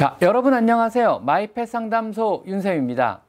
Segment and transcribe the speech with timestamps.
[0.00, 1.18] 자, 여러분 안녕하세요.
[1.26, 3.20] 마이펫 상담소 윤쌤입니다.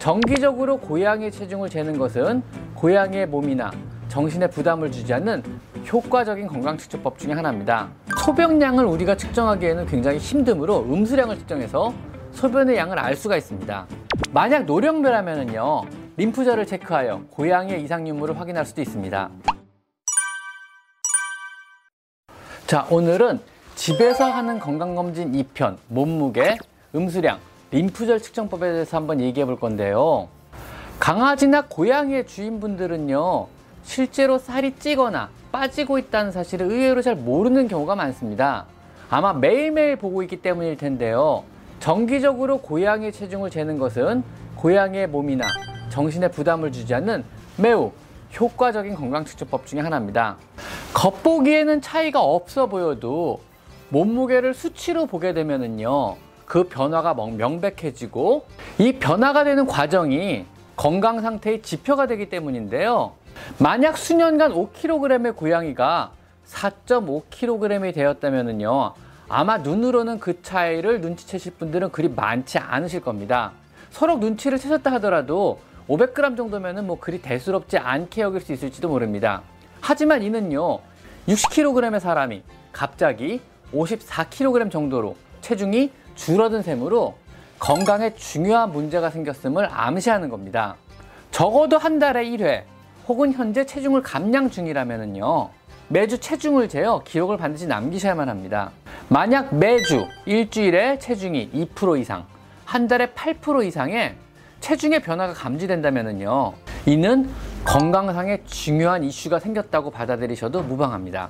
[0.00, 2.42] 정기적으로 고양이 체중을 재는 것은
[2.74, 3.70] 고양이의 몸이나
[4.08, 5.44] 정신에 부담을 주지 않는
[5.88, 7.90] 효과적인 건강 측정법 중에 하나입니다.
[8.24, 11.94] 소변량을 우리가 측정하기에는 굉장히 힘드므로 음수량을 측정해서
[12.32, 13.86] 소변의 양을 알 수가 있습니다.
[14.32, 15.82] 만약 노령묘라면요
[16.16, 19.30] 림프절을 체크하여 고양이의 이상 유무를 확인할 수도 있습니다.
[22.66, 23.38] 자, 오늘은
[23.76, 26.56] 집에서 하는 건강검진 2편, 몸무게,
[26.94, 27.38] 음수량,
[27.70, 30.28] 림프절 측정법에 대해서 한번 얘기해 볼 건데요.
[30.98, 33.46] 강아지나 고양이의 주인분들은요,
[33.84, 38.64] 실제로 살이 찌거나 빠지고 있다는 사실을 의외로 잘 모르는 경우가 많습니다.
[39.10, 41.44] 아마 매일매일 보고 있기 때문일 텐데요.
[41.78, 44.24] 정기적으로 고양이 체중을 재는 것은
[44.56, 45.46] 고양이의 몸이나
[45.90, 47.24] 정신에 부담을 주지 않는
[47.58, 47.92] 매우
[48.40, 50.36] 효과적인 건강 측정법 중에 하나입니다.
[50.94, 53.40] 겉보기에는 차이가 없어 보여도
[53.88, 56.16] 몸무게를 수치로 보게 되면은요.
[56.46, 58.46] 그 변화가 명백해지고
[58.78, 60.44] 이 변화가 되는 과정이
[60.76, 63.12] 건강 상태의 지표가 되기 때문인데요.
[63.58, 66.12] 만약 수년간 5kg의 고양이가
[66.46, 68.94] 4.5kg이 되었다면요.
[69.28, 73.52] 아마 눈으로는 그 차이를 눈치채실 분들은 그리 많지 않으실 겁니다.
[73.90, 79.42] 서로 눈치를 채셨다 하더라도 500g 정도면은 뭐 그리 대수롭지 않게 여길 수 있을지도 모릅니다.
[79.80, 80.78] 하지만 이는요,
[81.28, 83.40] 60kg의 사람이 갑자기
[83.72, 87.16] 54kg 정도로 체중이 줄어든 셈으로
[87.58, 90.76] 건강에 중요한 문제가 생겼음을 암시하는 겁니다.
[91.30, 92.64] 적어도 한 달에 1회
[93.08, 95.50] 혹은 현재 체중을 감량 중이라면요.
[95.88, 98.72] 매주 체중을 재어 기록을 반드시 남기셔야만 합니다.
[99.08, 102.26] 만약 매주 일주일에 체중이 2% 이상,
[102.64, 104.16] 한 달에 8% 이상의
[104.60, 106.54] 체중의 변화가 감지된다면요.
[106.86, 107.28] 이는
[107.64, 111.28] 건강상의 중요한 이슈가 생겼다고 받아들이셔도 무방합니다.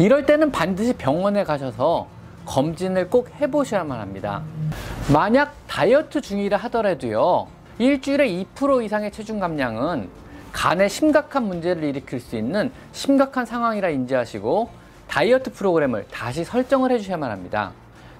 [0.00, 2.06] 이럴 때는 반드시 병원에 가셔서
[2.46, 4.42] 검진을 꼭 해보셔야만 합니다.
[5.12, 7.48] 만약 다이어트 중이라 하더라도요,
[7.78, 10.08] 일주일에 2% 이상의 체중 감량은
[10.52, 14.70] 간에 심각한 문제를 일으킬 수 있는 심각한 상황이라 인지하시고
[15.06, 17.72] 다이어트 프로그램을 다시 설정을 해주셔야만 합니다.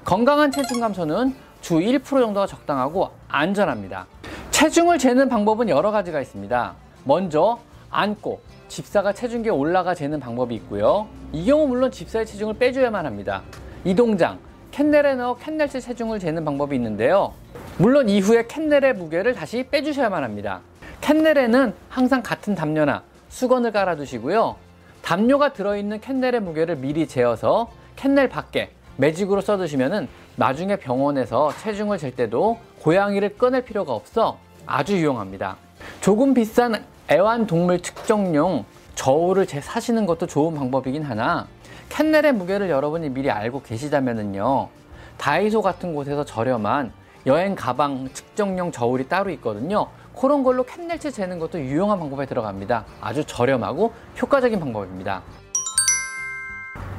[0.04, 4.06] 건강한 체중 감소는 주 1% 정도가 적당하고 안전합니다.
[4.50, 6.74] 체중을 재는 방법은 여러 가지가 있습니다.
[7.04, 7.58] 먼저
[7.88, 11.08] 앉고 집사가 체중계에 올라가 재는 방법이 있고요.
[11.32, 13.42] 이 경우 물론 집사의 체중을 빼줘야만 합니다.
[13.84, 14.38] 이 동장,
[14.72, 17.32] 캔넬에 넣어 캔넬체 체중을 재는 방법이 있는데요.
[17.78, 20.60] 물론 이후에 캔넬의 무게를 다시 빼주셔야만 합니다.
[21.00, 24.56] 캔넬에는 항상 같은 담요나 수건을 깔아두시고요.
[25.02, 32.58] 담요가 들어있는 캔넬의 무게를 미리 재어서 캔넬 밖에 매직으로 써두시면은 나중에 병원에서 체중을 잴 때도
[32.82, 35.56] 고양이를 꺼낼 필요가 없어 아주 유용합니다.
[36.00, 38.64] 조금 비싼 애완동물 측정용
[39.00, 41.47] 저울을 재 사시는 것도 좋은 방법이긴 하나
[41.88, 44.69] 캔넬의 무게를 여러분이 미리 알고 계시다면은요
[45.16, 46.93] 다이소 같은 곳에서 저렴한
[47.25, 49.87] 여행 가방 측정용 저울이 따로 있거든요.
[50.15, 52.84] 그런 걸로 캔넬체 재는 것도 유용한 방법에 들어갑니다.
[53.00, 55.22] 아주 저렴하고 효과적인 방법입니다.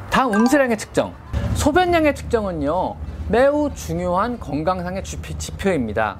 [0.09, 1.13] 다음 음수량의 측정.
[1.53, 2.95] 소변량의 측정은요
[3.29, 6.17] 매우 중요한 건강상의 지표입니다.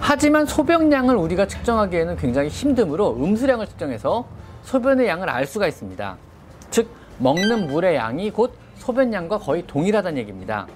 [0.00, 4.37] 하지만 소변량을 우리가 측정하기에는 굉장히 힘드므로 음수량을 측정해서
[4.68, 6.18] 소변의 양을 알 수가 있습니다.
[6.70, 10.66] 즉 먹는 물의 양이 곧 소변량과 거의 동일하다는 얘기입니다.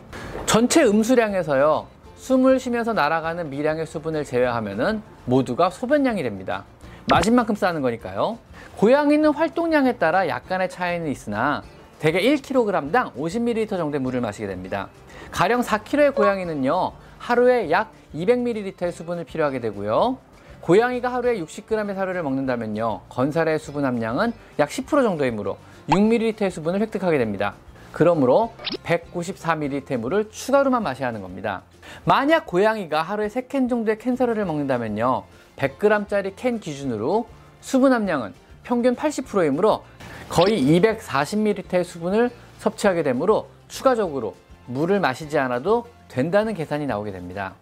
[0.47, 1.87] 전체 음수량에서요
[2.17, 6.65] 숨을 쉬면서 날아가는 미량의 수분을 제외하면은 모두가 소변량이 됩니다.
[7.11, 8.39] 마신 만큼 싸는 거니까요.
[8.79, 11.63] 고양이는 활동량에 따라 약간의 차이는 있으나
[11.99, 14.89] 대개 1kg당 50ml 정도의 물을 마시게 됩니다.
[15.33, 20.17] 가령 4kg의 고양이는요 하루에 약 200ml의 수분을 필요하게 되고요.
[20.63, 23.01] 고양이가 하루에 60g의 사료를 먹는다면요.
[23.09, 25.59] 건살의 수분 함량은 약 10% 정도이므로
[25.89, 27.55] 6ml의 수분을 획득하게 됩니다.
[27.91, 28.53] 그러므로
[28.85, 31.63] 194ml의 물을 추가로만 마셔야 하는 겁니다.
[32.05, 35.25] 만약 고양이가 하루에 3캔 정도의 캔 사료를 먹는다면요.
[35.57, 37.27] 100g짜리 캔 기준으로
[37.61, 39.83] 수분 함량은 평균 80%이므로
[40.29, 44.37] 거의 240ml의 수분을 섭취하게 되므로 추가적으로
[44.67, 47.55] 물을 마시지 않아도 된다는 계산이 나오게 됩니다.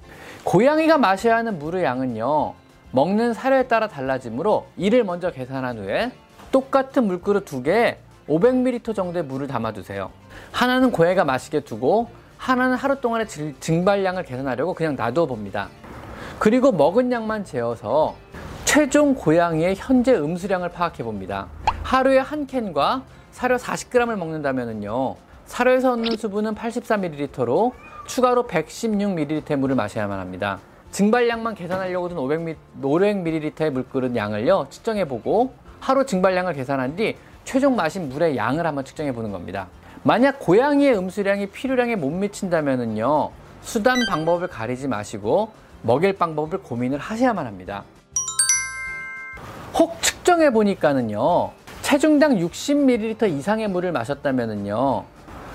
[0.45, 2.60] 고양이가 마셔야 하는 물의 양은요,
[2.93, 6.11] 먹는 사료에 따라 달라지므로 이를 먼저 계산한 후에
[6.51, 7.99] 똑같은 물그릇 두 개에
[8.29, 10.11] 500ml 정도의 물을 담아두세요.
[10.53, 13.29] 하나는 고양이가 마시게 두고 하나는 하루 동안의
[13.61, 15.69] 증발량을 계산하려고 그냥 놔두어 봅니다.
[16.39, 18.17] 그리고 먹은 양만 재어서
[18.65, 21.47] 최종 고양이의 현재 음수량을 파악해 봅니다.
[21.83, 25.17] 하루에 한 캔과 사료 40g을 먹는다면요.
[25.47, 27.73] 사료에서 얻는 수분은 84ml로
[28.07, 30.61] 추가로 116ml의 물을 마셔야만 합니다.
[30.91, 38.09] 증발량만 계산하려고 든 500ml, 500ml의 물그릇 양을요 측정해 보고 하루 증발량을 계산한 뒤 최종 마신
[38.09, 39.69] 물의 양을 한번 측정해 보는 겁니다.
[40.03, 43.31] 만약 고양이의 음수량이 필요량에 못 미친다면요
[43.63, 45.53] 수단 방법을 가리지 마시고
[45.83, 47.85] 먹일 방법을 고민을 하셔야만 합니다.
[49.79, 51.51] 혹 측정해 보니까는요
[51.83, 55.05] 체중당 60ml 이상의 물을 마셨다면요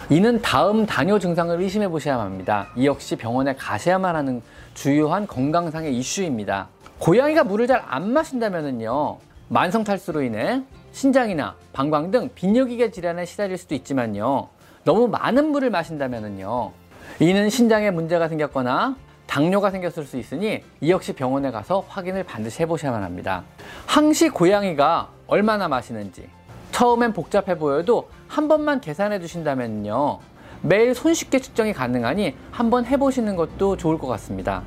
[0.09, 2.67] 이는 다음 당뇨 증상을 의심해 보셔야만 합니다.
[2.75, 4.41] 이 역시 병원에 가셔야만 하는
[4.75, 6.67] 주요한 건강상의 이슈입니다.
[6.99, 9.17] 고양이가 물을 잘 안 마신다면요
[9.49, 10.61] 만성 탈수로 인해
[10.91, 14.47] 신장이나 방광 등 비뇨기계 질환에 시달릴 수도 있지만요
[14.85, 16.71] 너무 많은 물을 마신다면요
[17.19, 18.95] 이는 신장에 문제가 생겼거나
[19.27, 23.43] 당뇨가 생겼을 수 있으니 이 역시 병원에 가서 확인을 반드시 해보셔야만 합니다.
[23.87, 26.29] 항시 고양이가 얼마나 마시는지
[26.75, 30.19] 처음엔 복잡해 보여도 한 번만 계산해 두신다면요.
[30.61, 34.61] 매일 손쉽게 측정이 가능하니 한번 해보시는 것도 좋을 것 같습니다.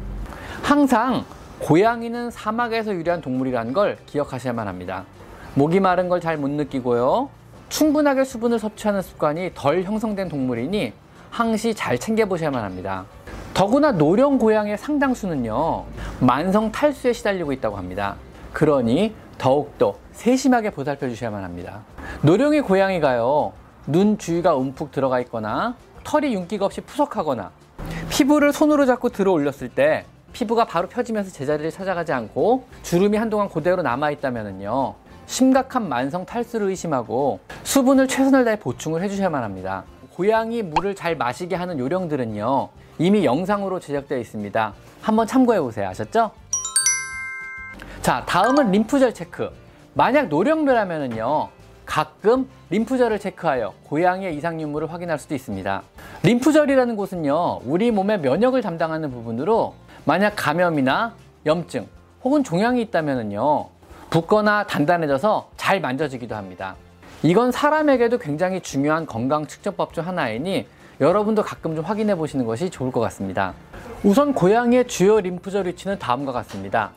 [0.62, 1.26] 항상
[1.58, 5.04] 고양이는 사막에서 유래한 동물이라는 걸 기억하셔야만 합니다.
[5.52, 7.28] 목이 마른 걸 잘 못 느끼고요.
[7.68, 10.94] 충분하게 수분을 섭취하는 습관이 덜 형성된 동물이니
[11.28, 13.04] 항시 잘 챙겨보셔야만 합니다.
[13.52, 15.84] 더구나 노령 고양이의 상당수는요,
[16.20, 18.16] 만성 탈수에 시달리고 있다고 합니다.
[18.54, 21.82] 그러니 더욱더 세심하게 보살펴 주셔야만 합니다.
[22.22, 23.52] 노령의 고양이가요,
[23.86, 27.50] 눈 주위가 움푹 들어가 있거나 털이 윤기가 없이 푸석하거나
[28.10, 33.82] 피부를 손으로 잡고 들어 올렸을 때 피부가 바로 펴지면서 제자리를 찾아가지 않고 주름이 한동안 그대로
[33.82, 34.94] 남아있다면요.
[35.26, 39.84] 심각한 만성 탈수를 의심하고 수분을 최선을 다해 보충을 해주셔야만 합니다.
[40.14, 42.68] 고양이 물을 잘 마시게 하는 요령들은요.
[42.98, 44.74] 이미 영상으로 제작되어 있습니다.
[45.00, 45.88] 한번 참고해 보세요.
[45.88, 46.30] 아셨죠?
[48.02, 49.50] 자, 다음은 림프절 체크.
[49.94, 51.57] 만약 노령묘라면은요.
[51.88, 55.82] 가끔 림프절을 체크하여 고양이의 이상 유무를 확인할 수도 있습니다.
[56.22, 57.60] 림프절이라는 곳은요.
[57.64, 59.74] 우리 몸의 면역을 담당하는 부분으로
[60.04, 61.14] 만약 감염이나
[61.46, 61.88] 염증
[62.22, 63.68] 혹은 종양이 있다면은요.
[64.10, 66.76] 붓거나 단단해져서 잘 만져지기도 합니다.
[67.22, 70.66] 이건 사람에게도 굉장히 중요한 건강 측정법 중 하나이니
[71.00, 73.54] 여러분도 가끔 좀 확인해 보시는 것이 좋을 것 같습니다.
[74.04, 76.90] 우선 고양이의 주요 림프절 위치는 다음과 같습니다.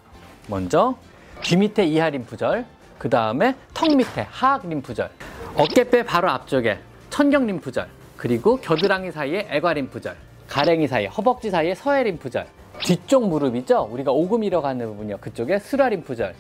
[0.48, 0.96] 먼저
[1.44, 2.66] 귀 밑에 이하 림프절,
[3.02, 5.10] 그 다음에 턱 밑에 하악 림프절,
[5.56, 6.78] 어깨뼈 바로 앞쪽에
[7.10, 10.16] 천경 림프절, 그리고 겨드랑이 사이에 애과 림프절,
[10.48, 12.46] 가랭이 사이, 허벅지 사이에 서해 림프절,
[12.84, 13.90] 뒤쪽 무릎이죠.
[13.92, 15.18] 우리가 오금이라고 하는 부분이요.
[15.18, 16.36] 그쪽에 수라 림프절.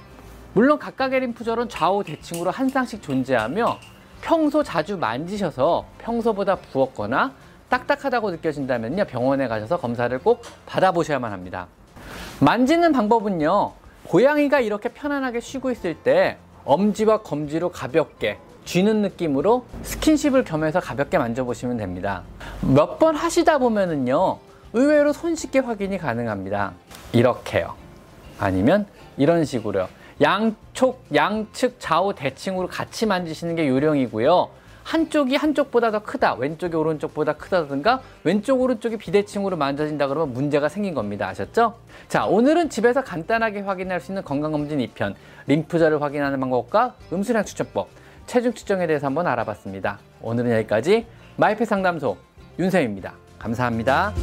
[0.53, 3.79] 물론 각각의 림프절은 좌우 대칭으로 한 쌍씩 존재하며
[4.21, 7.33] 평소 자주 만지셔서 평소보다 부었거나
[7.69, 11.65] 딱딱하다고 느껴진다면요 병원에 가셔서 검사를 꼭 받아보셔야만 합니다.
[12.39, 13.71] 만지는 방법은요
[14.09, 21.77] 고양이가 이렇게 편안하게 쉬고 있을 때 엄지와 검지로 가볍게 쥐는 느낌으로 스킨십을 겸해서 가볍게 만져보시면
[21.77, 22.23] 됩니다.
[22.61, 24.37] 몇 번 하시다 보면은요
[24.73, 26.73] 의외로 손쉽게 확인이 가능합니다.
[27.13, 27.73] 이렇게요.
[28.39, 28.85] 아니면
[29.17, 29.87] 이런 식으로요.
[30.21, 34.49] 양쪽, 양측 좌우 대칭으로 같이 만지시는 게 요령이고요.
[34.91, 41.29] 한쪽이 한쪽보다 더 크다, 왼쪽이 오른쪽보다 크다든가 왼쪽 오른쪽이 비대칭으로 만져진다 그러면 문제가 생긴 겁니다.
[41.29, 41.75] 아셨죠?
[42.09, 45.15] 자, 오늘은 집에서 간단하게 확인할 수 있는 건강검진 2편,
[45.47, 47.87] 림프절을 확인하는 방법과 음수량 추천법,
[48.25, 49.97] 체중 측정에 대해서 한번 알아봤습니다.
[50.21, 51.05] 오늘은 여기까지
[51.37, 52.17] 마이페 상담소
[52.59, 53.13] 윤쌤입니다.
[53.39, 54.13] 감사합니다.